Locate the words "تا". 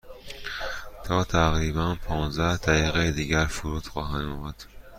1.05-1.23